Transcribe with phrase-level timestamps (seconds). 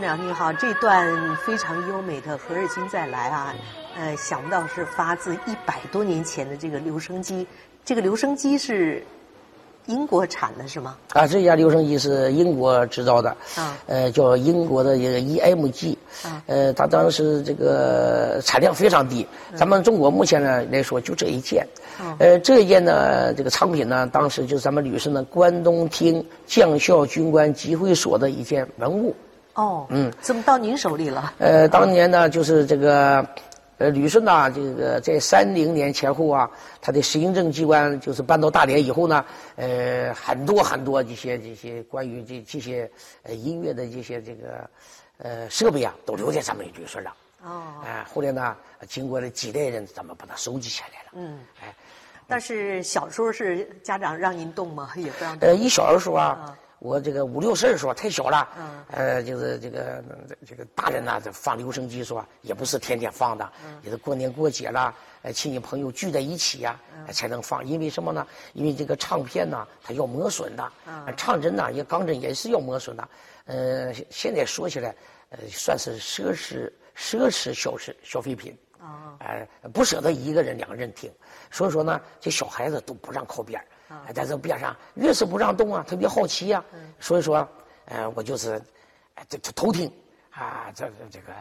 [0.00, 3.54] 黄长你好，这段非常优美的《何日君再来》啊，
[3.94, 7.46] 呃，想不到是发自一百多年前的这个留声机，
[7.84, 9.04] 这个留声机是。
[9.86, 10.96] 英国产的是吗？
[11.14, 19.26] 啊，这家留声机是英国制造的，啊，呃，叫英国的一个 EMG，啊，呃，它当时这个产量非常低，
[19.56, 21.66] 咱们中国目前呢来说就这一件，
[22.18, 29.14] 呃，这一件呢这个藏品呢，当时就是咱们旅顺的关东厅将校军官集会所的一件文物。
[29.60, 31.32] 哦，嗯，怎么到您手里了？
[31.38, 33.26] 呃，当年呢就是这个。
[33.80, 36.50] 呃，旅顺呐，这个在三零年前后啊，
[36.82, 39.24] 他的行政机关就是搬到大连以后呢，
[39.56, 42.90] 呃，很多很多这些这些关于这这些
[43.22, 44.68] 呃音乐的这些这个
[45.16, 47.10] 呃设备啊，都留在咱们旅顺了。
[47.42, 47.80] 哦。
[47.82, 48.54] 哎，后来呢，
[48.86, 51.12] 经过了几代人，咱们把它收集起来了。
[51.14, 51.38] 嗯。
[51.62, 51.74] 哎，
[52.28, 54.90] 但是小时候是家长让您动吗？
[54.94, 55.38] 也不让。
[55.40, 56.54] 呃，一小的时候啊。
[56.80, 58.48] 我这个五六岁的时候太小了，
[58.90, 60.02] 呃，就是这个
[60.46, 66.80] 这个大人呐，这放留声机说也不是天天放的，也是过年过节了，呃，亲戚朋友聚在一起呀，
[67.12, 67.64] 才能放。
[67.66, 68.26] 因为什么呢？
[68.54, 70.72] 因为这个唱片呐，它要磨损的，
[71.18, 73.08] 唱针呢，也钢针也是要磨损的。
[73.44, 74.94] 呃，现在说起来，
[75.28, 78.56] 呃，算是奢侈奢侈消费消费品。
[78.80, 81.12] 啊，哎，不舍得一个人两个人听，
[81.50, 86.64] 所以说呢，这小孩子都不让靠边啊，在这边上越是不让动啊，特别好奇呀。
[87.00, 87.46] 所以说，
[87.86, 88.62] 呃，我就是，
[89.28, 89.92] 这这偷听，
[90.30, 91.32] 啊，这这个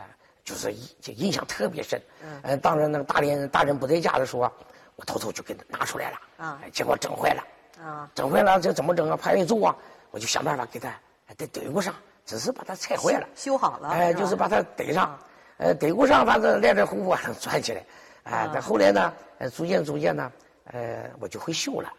[0.44, 2.02] 就是印印象特别深。
[2.42, 4.52] 嗯，当然那个大连大人不在家的时候，
[4.96, 6.18] 我偷偷就给他拿出来了。
[6.38, 7.44] 啊，结果整坏了。
[7.84, 9.16] 啊，整坏了这怎么整啊？
[9.16, 9.76] 怕挨揍啊！
[10.10, 10.92] 我就想办法给他
[11.38, 11.94] 得怼不上，
[12.26, 13.28] 只是把它拆坏了。
[13.36, 13.90] 修好了。
[13.90, 15.18] 哎，就是把它怼上。
[15.58, 17.86] 呃，怼不上，反正练练功夫还能转起来。
[18.24, 20.32] 啊，但后来呢，呃，逐渐逐渐呢，
[20.72, 21.92] 呃，我就会修了，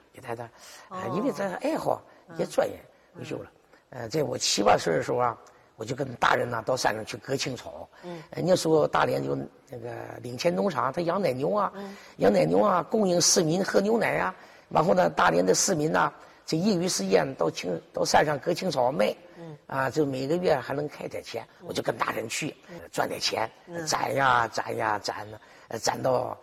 [1.14, 2.02] 因为这爱好
[2.38, 2.74] 也专业
[3.16, 3.50] 会绣了。
[3.90, 5.36] 呃，在我七八岁的时候啊，
[5.76, 7.88] 我就跟大人呢到山上去割青草。
[8.04, 8.22] 嗯。
[8.30, 9.36] 那时候大连就
[9.68, 9.90] 那个
[10.22, 11.72] 领前农场，他养奶牛啊，
[12.18, 14.34] 养奶牛啊，供应市民喝牛奶啊。
[14.68, 16.12] 然后呢，大连的市民呢，
[16.46, 19.14] 这业余时间到青到山上割青草卖。
[19.66, 22.54] 啊，就每个月还能开点钱，我就跟大人去
[22.90, 23.48] 赚点钱，
[23.86, 25.26] 攒呀攒呀攒，
[25.80, 26.36] 攒到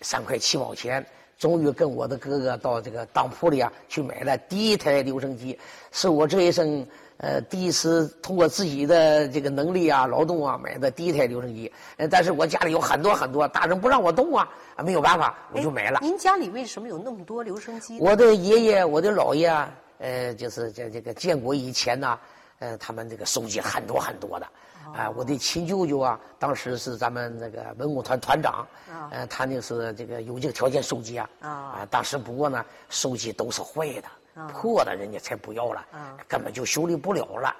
[0.00, 1.04] 三块七毛钱，
[1.38, 5.58] 终于跟我的哥哥到这个当铺里啊去买了第一台留声机，
[5.92, 6.84] 是我这一生
[7.18, 11.72] 呃第一次通过自己的这个能力啊劳动啊买的第一台留声机。
[11.96, 16.00] 呃，但是我家里有很多很多，大人不让我动啊，啊没有办法，我就买了。
[16.02, 17.98] 您家里为什么有那么多留声机？
[18.00, 22.18] 我的爷爷，我的姥爷啊，呃，就是在这个建国以前呢。
[22.60, 24.48] 呃，他们这个收集很多很多的，
[24.94, 28.66] 啊，我的亲舅舅啊，当时是咱们那个文工团团长，
[29.10, 35.84] 呃，他那是这个有这个条件收集啊，啊，当时不过呢，收集都是坏的，破的人家才不要了，
[36.26, 37.56] 根本就修理不了了，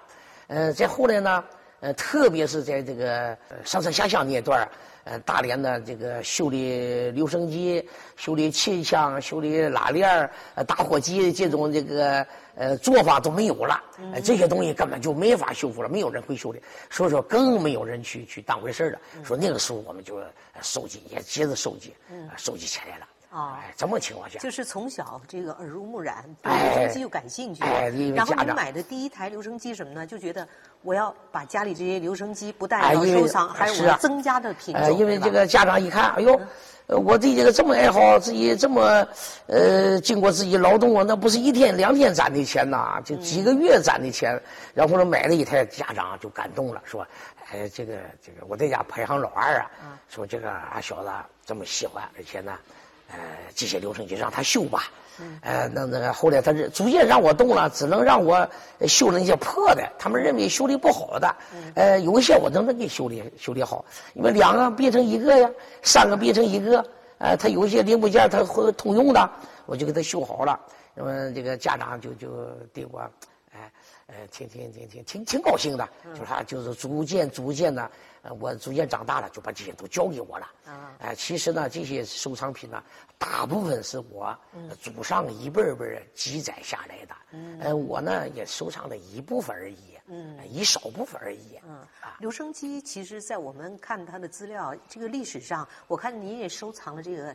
[0.48, 1.44] 呃，再后来呢，
[1.80, 4.68] 呃，特别是在这个上山下乡那一段
[5.08, 7.82] 呃，大连的这个修理留声机、
[8.16, 13.82] 修理气枪、修理拉链呃，打火机这种这个呃做法都没有了，
[14.22, 16.60] 这些东西根本就没法修复了，没有人会修理，
[16.90, 19.00] 所以说更没有人去去当回事了。
[19.24, 20.20] 说那个时候我们就
[20.60, 21.94] 收集，也接着收集，
[22.36, 23.06] 收集起来了。
[23.30, 27.62] 啊，这么情况下，就是从小这个耳濡目染，对留声机又感兴趣，
[28.14, 30.06] 然后你买的第一台留声机什么呢？
[30.06, 30.48] 就觉得
[30.80, 34.96] 我要把家里这些留声机不但要收藏，还有增加的品种。
[34.96, 36.40] 因为这个家长一看，哎呦，
[36.86, 39.06] 我对这个这么爱好，自己这么
[39.46, 44.40] 呃经过自己劳动啊，那不是一天两天攒的钱呐，就几个月攒的钱，
[44.72, 47.06] 然后呢买了一台，家长就感动了，说，
[47.52, 47.92] 哎，这个
[48.24, 49.70] 这个我在家排行老二啊，
[50.08, 51.10] 说这个俺小子
[51.44, 52.56] 这么喜欢，而且呢。
[53.08, 53.16] 呃，
[53.54, 54.84] 这些流程就让他修吧，
[55.40, 58.46] 呃，那那个后来他是逐渐让我动了，只能让我
[58.86, 61.36] 修那些破的，他们认为修理不好的，
[61.74, 63.82] 呃，有一些我都能给修理修理好，
[64.12, 65.50] 因为两个变成一个呀，
[65.82, 66.84] 三个变成一个，
[67.16, 69.30] 呃，他有一些零部件他会通用的，
[69.64, 70.60] 我就给他修好了，
[70.94, 72.28] 那么这个家长就就
[72.74, 73.00] 对我，
[73.52, 73.72] 哎，
[74.08, 77.90] 呃，挺挺挺挺挺挺高兴的，就是他就是逐渐逐渐的。
[78.40, 80.46] 我逐渐长大了，就把这些都交给我了。
[80.66, 82.82] 啊，哎，其实呢，这些收藏品呢，
[83.18, 84.36] 大部分是我
[84.80, 87.14] 祖上一辈儿辈儿记载下来的。
[87.32, 89.76] 嗯，呃，我呢也收藏了一部分而已。
[90.06, 91.58] 嗯，一少部分而已。
[91.64, 97.34] 嗯，啊，留声机其实，在我们看它的资料，这个历史上，我看您也收藏了这个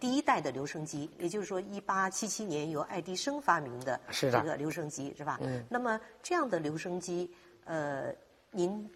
[0.00, 5.38] 第一代的留声机，也就是说，一八七七年由爱迪生发明的这个留声机，是吧？
[5.42, 5.64] 嗯。
[5.68, 7.30] 那么这样的留声机，
[7.64, 8.12] 呃，
[8.50, 8.90] 您。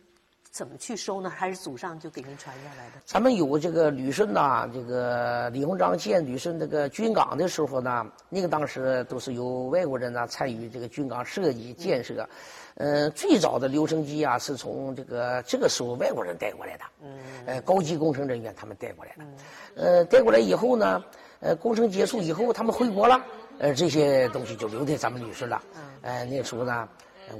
[0.50, 1.30] 怎么去收呢？
[1.30, 3.00] 还是祖上就给您传下来的？
[3.04, 12.28] 咱们有这个旅顺呐，这个李鸿章建旅顺这个军港的时候呢，那个当时都是由外国人呢参与这个军港设计建设。
[12.74, 16.84] 呃，最早的留声机啊，是从这个这个时候外国人带过来的。
[17.02, 17.18] 嗯。
[17.46, 19.24] 呃，高级工程人员他们带过来的。
[19.24, 19.34] 嗯。
[19.76, 21.02] 呃，带过来以后呢，
[21.40, 23.20] 呃，工程结束以后，他们回国了。
[23.58, 25.60] 呃，这些东西就留在咱们旅顺了。
[25.76, 25.82] 嗯。
[26.02, 26.88] 呃，那时候呢，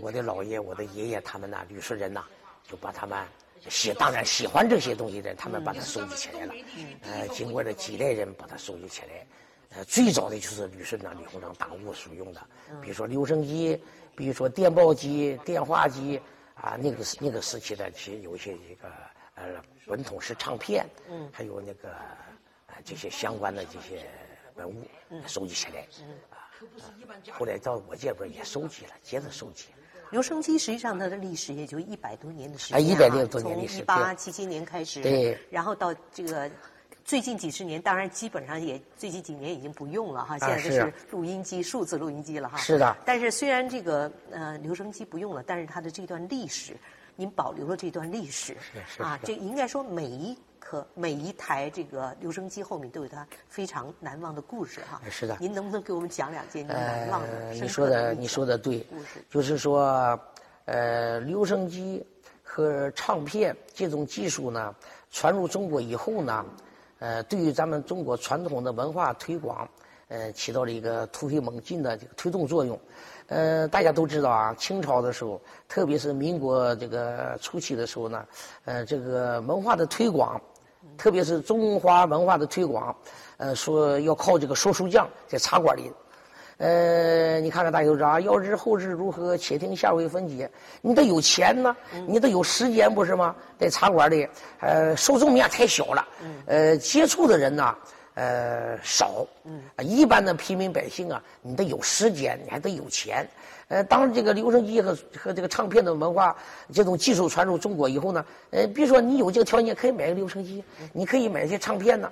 [0.00, 2.25] 我的姥爷、我的爷爷他们呢，旅顺人呐。
[2.69, 3.19] 就把他们
[3.69, 6.55] 喜，当然喜欢这些东西的，他们把它收集起来了。
[7.03, 9.26] 呃，经过了几代人把它收集起来。
[9.70, 12.41] 呃，最早的就是旅顺长李鸿章党务所用的，
[12.81, 13.82] 比如说留声机，
[14.15, 16.20] 比如说电报机、电话机
[16.55, 18.88] 啊，那个那个时期的，其实有一些这个
[19.35, 20.87] 呃滚筒式唱片，
[21.32, 21.91] 还有那个
[22.67, 24.09] 呃这些相关的这些
[24.55, 24.87] 文物
[25.26, 25.87] 收集起来。
[26.31, 26.49] 啊，
[27.32, 29.67] 后来到我这边也收集了，接着收集。
[30.10, 36.50] 留声机实际上它的历史也就一百多年的时间，啊，一百多年历史，从一八七七年开始，对，然后到这个
[37.05, 42.56] 最近几十年，当然基本上也最近几年已经不用了哈，现在都是录音机、数字录音机了哈。
[42.58, 42.96] 是的。
[43.05, 46.76] 但是虽然这个呃留声机不用了，但是它的这段历史，
[47.19, 50.38] 您保留了这段历史，是是啊，这应该说每一。
[50.61, 55.00] 颗每一台这个留声机后面都有它非常难忘的故事哈。
[55.09, 55.35] 是的。
[55.41, 58.81] 您能不能给我们讲两件您难忘的、你说的，你说的对。
[58.81, 60.20] 故事就是说，
[60.67, 62.05] 呃，留声机
[62.43, 64.75] 和唱片这种技术呢，
[65.11, 66.44] 传入中国以后呢，
[66.99, 69.67] 呃，对于咱们中国传统的文化推广，
[70.08, 72.78] 呃，起到了一个突飞猛进的这个推动作用。
[73.28, 78.25] 呃，大家都知道啊，清朝的时候，特别是民国这个初期的时候呢，
[78.64, 80.40] 呃，这个文化的推广，
[80.96, 82.96] 特别是中华文化的推广，
[83.37, 85.93] 呃，说要靠这个说书匠在茶馆里。
[86.56, 90.50] 呃，你看看大家都知道啊，要知后事如何，且听下回分解。
[90.81, 91.76] 你得有钱呢，
[92.06, 93.37] 你得有时间，不是吗？
[93.58, 94.26] 在茶馆里，
[94.60, 96.08] 呃，受众面太小了，
[96.46, 97.76] 呃，接触的人呢。
[98.19, 103.25] 呃，少，嗯，一般的平民百姓啊，你得有时间，你还得有钱，
[103.69, 106.37] 呃，当这个留声机和和这个唱片的文化
[106.73, 112.11] 这种技术传入中国以后呢，呃，比如说你有这个条件，可以买个留声机，你可以买一些唱片呢，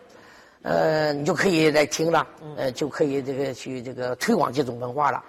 [0.62, 2.24] 呃，你就可以来听了，
[2.56, 5.20] 呃，就可以这个去这个推广这种文化了。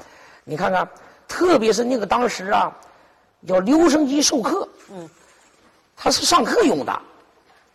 [0.43, 0.87] 你看看，
[1.27, 2.71] 特别是那个当时啊，
[3.47, 5.09] 叫留声机授课，嗯，
[5.95, 7.01] 它是上课用的。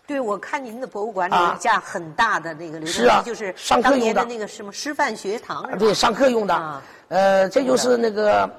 [0.04, 5.78] 对，我看您的博物馆里有一架很大的那个留声机，就是当年的那个什么师范学堂。
[5.78, 6.82] 对，上课用的。
[7.08, 8.50] 呃，这就是那个，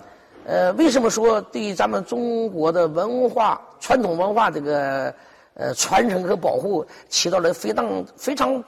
[0.46, 5.14] 呃，为什么说对咱们中国的文化、传统文化这个
[5.56, 8.64] 呃传承和保护起到了非常非常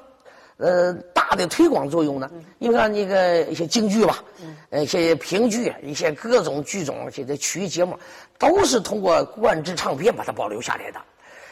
[0.57, 2.29] 呃大的推广作用呢？
[2.59, 4.21] 你看那个一些京剧吧，
[4.69, 7.97] 呃，一些评剧，一些各种剧种，这些曲艺节目，
[8.37, 10.99] 都是通过灌制唱片把它保留下来的。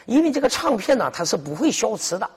[0.06, 2.28] 因为这个唱片呢，它是不会消磁的，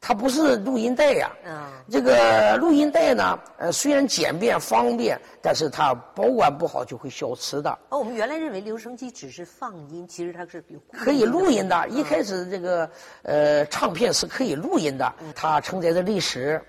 [0.00, 1.30] 它不是录音带呀。
[1.44, 1.72] 嗯。
[1.88, 7.70] 这个录音带呢，呃，虽然简便方便，但是它保管不好就会消磁的。
[7.90, 11.88] 哦，我们原来认为留声机只是放音，其实它是有可以录音的。
[11.88, 12.90] 一开始这个
[13.22, 16.60] 呃，唱片是可以录音的，它承载着历史，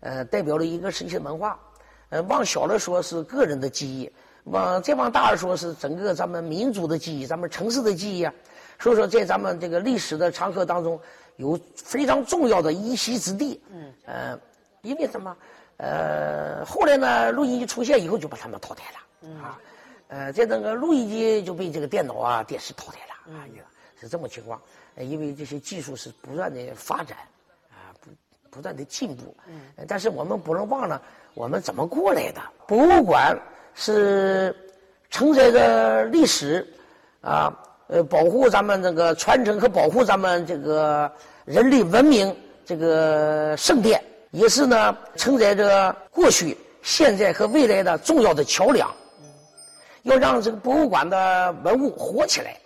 [0.00, 1.58] 呃，代表了一个时期的文化。
[2.10, 4.12] 呃，往小了说是个人的记忆，
[4.44, 8.32] 往再往大了说是整个咱们民族的记忆，咱们城市的记忆啊。
[8.78, 11.00] 所以说，在咱们这个历史的长河当中，
[11.36, 13.60] 有非常重要的一席之地。
[13.72, 13.92] 嗯。
[14.04, 14.38] 呃，
[14.82, 15.36] 因为什么？
[15.78, 18.98] 呃，后来呢，录音机出现以后，就把他们淘汰了。
[19.22, 19.42] 嗯。
[19.42, 19.58] 啊，
[20.08, 23.14] 呃，在那个录音机就被这个电脑啊、电视淘汰了。
[23.28, 23.36] 嗯。
[23.98, 24.60] 是这么情况。
[24.94, 27.16] 呃，因为这些技术是不断的发展，
[27.70, 28.10] 啊，不
[28.50, 29.34] 不断的进步。
[29.48, 29.86] 嗯。
[29.88, 31.00] 但是我们不能忘了，
[31.32, 32.40] 我们怎么过来的？
[32.66, 33.38] 博物馆
[33.74, 34.54] 是
[35.10, 36.66] 承载着历史，
[37.22, 37.62] 啊。
[37.88, 41.10] 呃，保护咱们这个传承和保护咱们这个
[41.44, 44.02] 人类文明这个圣殿，
[44.32, 48.90] 也是呢承载着过去、现在和未来的重要的桥梁。
[49.20, 49.28] 嗯，
[50.02, 52.56] 要让这个博物馆的文物活起来。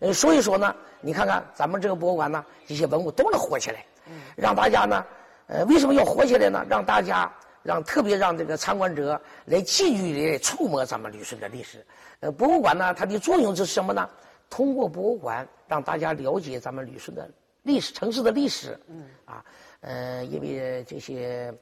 [0.00, 3.82] 嗯，所以说呢，你看看咱们这个博物馆呢，这些文物都能活起来。
[4.06, 5.04] 嗯，让大家呢，
[5.46, 6.62] 呃，为什么要活起来呢？
[6.68, 7.32] 让大家
[7.62, 11.82] 让特别让这个参观者来近距离触摸咱们旅顺的历史。
[12.20, 14.06] 呃，博物馆呢，它的作用是什么呢？
[14.50, 17.30] 通过博物馆让大家了解咱们旅顺的
[17.62, 18.78] 历史、城市的历史。
[18.88, 19.04] 嗯。
[19.24, 19.44] 啊，
[19.80, 21.54] 呃，因为这些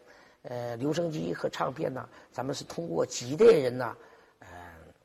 [0.42, 3.96] 呃留声机和唱片呢，咱们是通过几代人呢，
[4.38, 4.46] 呃，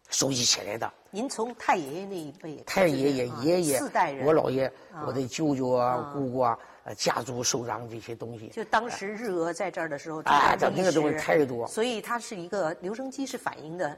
[0.10, 0.92] 收集起来的。
[1.10, 4.72] 您从太爷爷那一辈，太爷爷、爷爷、四代人，我姥爷、
[5.06, 8.48] 我的舅舅啊、姑姑啊，呃，家族收藏这些东西。
[8.48, 11.68] 就当时日俄在这儿的时候，啊，这那个东西太多。
[11.68, 13.98] 所以它是一个留声机，是反映的。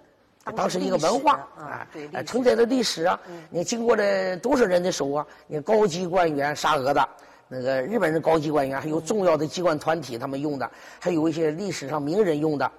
[0.51, 3.19] 当时一个文化啊，对，承载的历史啊。
[3.49, 5.25] 你经过了多少人的手啊？
[5.47, 7.09] 你高级官员沙俄的，
[7.47, 10.69] 那个日本人高级官员，还有重要的机关团体他们用的，
[10.99, 12.71] 还有一些历史上名人用的。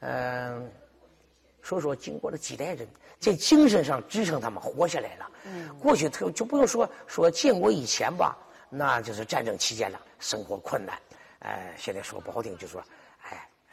[0.00, 0.70] 嗯，
[1.62, 5.26] 所以说经过了几代人，在精神上支撑他们活下来了。
[5.44, 8.36] 嗯过去特就不用说说建国以前吧，
[8.68, 10.98] 那就是战争期间了，生活困难。
[11.40, 12.86] 哎，现在说不好听，就说哎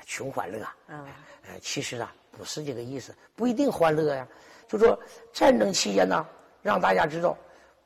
[0.07, 0.65] 穷欢乐。
[0.87, 1.05] 嗯，
[1.43, 4.27] 呃，其实啊不是这个意思，不一定欢乐呀。
[4.67, 4.97] 就说
[5.31, 6.25] 战争期间呢，
[6.63, 7.37] 让大家知道，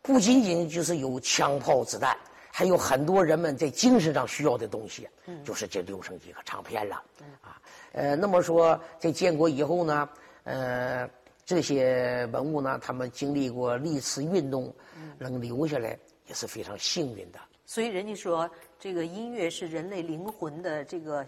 [0.01, 2.16] 不仅仅就是有枪炮子弹，
[2.51, 5.10] 还有很多人们在精神上需要的东西，
[5.44, 7.04] 就是这留声机和唱片了。
[7.42, 7.60] 啊，
[7.92, 10.10] 呃，那么说在建国以后呢，
[10.44, 11.10] 呃。
[11.44, 14.74] 这些文物呢，他们经历过历次运动，
[15.18, 15.98] 能留下来
[16.28, 17.40] 也是非常幸运的。
[17.66, 18.50] 所以人家说，
[18.80, 21.25] 这个音乐是人类灵魂的这个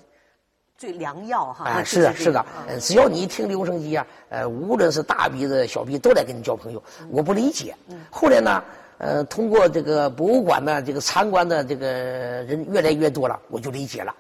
[0.83, 1.63] 最良药哈。
[1.63, 2.45] 哎，是的，是的。
[2.81, 6.83] 只要你一听留声机啊，呃，无论是大鼻子小鼻都来跟你交朋友。
[7.09, 7.73] 我不理解。
[8.11, 8.61] 后来呢，
[8.97, 14.13] 呃，通过这个博物馆呢，这个参观的这个人越来越多了，我就理解了。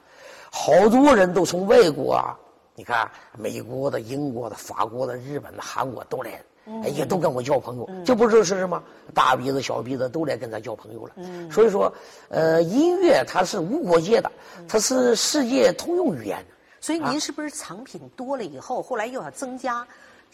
[0.49, 2.13] 好多人都从外国。
[2.13, 2.39] 啊。
[2.75, 6.41] 你看，美国的、英国的、法国的、日本的、韩国都来，
[6.89, 7.87] 也都跟我交朋友。
[8.03, 8.81] 这不是是什么
[9.13, 11.13] 大鼻子、小鼻子都来跟咱交朋友了。
[11.51, 11.93] 所以说，
[12.29, 14.31] 呃，音乐它是无国界的，
[14.67, 16.43] 它是世界通用语言。
[16.83, 19.87] 所以您是不是藏品多了以后，后来又要增加？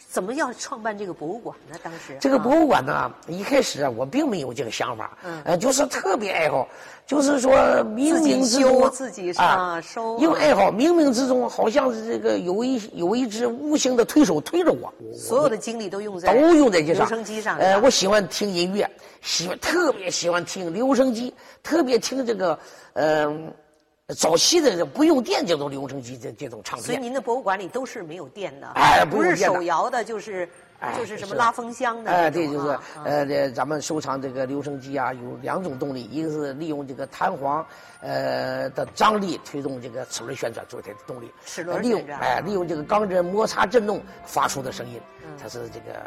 [0.08, 1.78] 怎么要创办这个博物馆呢？
[1.80, 6.66] 当时这个博物馆呢，一开始啊，我并没有这个想法，呃，就是特别爱好，
[7.06, 7.52] 就是说
[7.84, 17.58] 冥冥之中自己啊收，因为爱好，冥冥之中好像是这个有一有一只无形的推手推着我，所有的精力都用在都用在这上，留声机上。
[17.58, 18.90] 呃，我喜欢听音乐，
[19.22, 22.58] 喜欢特别喜欢听留声机，特别听这个
[22.94, 23.52] 嗯。
[24.16, 30.48] 早期的不用电这种留声机这这种唱片，所以您的博物馆里都是没有电的，哎，不是手摇的，就是
[30.96, 37.64] 就是什么拉风箱的，哎，对，就是呃，这咱们收藏这个留声机啊，有两种动力，一个是利用这个弹簧
[38.00, 45.00] 呃的张力推动这个齿轮旋转做它的动力，齿轮利用哎利用这个钢针摩擦振动发出的声音，
[45.40, 46.00] 它是这个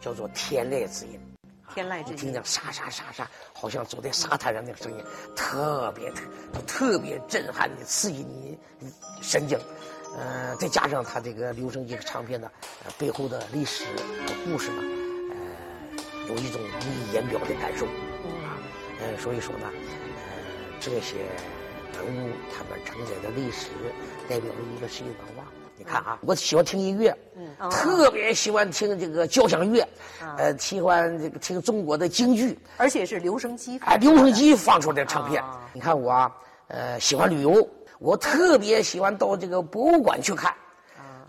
[0.00, 1.20] 叫做天籁之音。
[1.74, 5.04] 天籁之音，听见沙沙沙沙，好像走在沙滩上那个声音，
[5.36, 6.22] 特别特
[6.66, 8.58] 特别震撼的，刺激你
[9.22, 9.58] 神经。
[10.16, 12.50] 呃，再加上他这个留声机唱片的
[12.96, 14.82] 背后的历史和故事呢，
[15.30, 17.84] 呃，有一种无以言表的感受。
[17.84, 18.56] 啊，
[19.00, 21.16] 呃，所以说呢，呃，这些
[21.98, 23.68] 文物他们承载的历史，
[24.28, 25.44] 代表了一个世界文化。
[25.78, 29.86] 你看啊，我喜欢听音乐，嗯，特别喜欢听这个交响乐，
[30.36, 35.42] 呃，喜欢这个听中国的京剧，而且是留声机，哎，留声机放出来的唱片。
[35.72, 37.66] 你看我啊，呃，喜欢旅游，
[38.00, 40.52] 我特别喜欢到这个博物馆去看，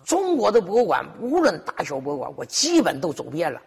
[0.03, 3.61] 中国的博物馆，无论大小博物馆，我基本都走遍了，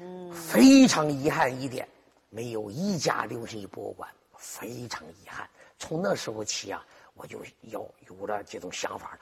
[0.00, 1.88] 嗯，非常遗憾一点，
[2.28, 5.48] 没有一家留声机博物馆，非常遗憾。
[5.78, 6.84] 从那时候起啊，
[7.14, 7.38] 我就
[7.70, 9.18] 要有了这种想法。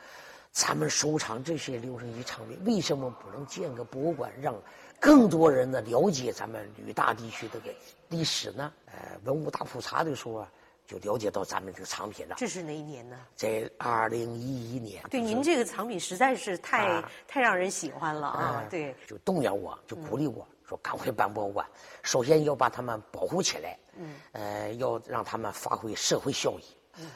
[0.59, 4.53] 咱们收藏这些留声机唱片，为什么不能建个博物馆，让
[4.99, 7.71] 更多人呢了解咱们旅大地区这个
[8.09, 8.73] 历史呢？
[8.87, 10.49] 呃，文物大普查的时候啊，
[10.85, 12.35] 就了解到咱们这个藏品了。
[12.37, 13.17] 这是哪一年呢？
[13.37, 15.01] 在二零一一年。
[15.09, 18.65] 对，您这个藏品实在是太太让人喜欢了啊！
[18.69, 21.65] 对，就动员我，就鼓励我说，赶快办博物馆。
[22.03, 26.65] 首先要把它们保护起来，嗯，呃，要让他们发挥社会效益。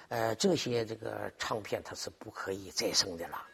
[0.08, 3.46] 呃，这些这个唱片它是不可以再生的了。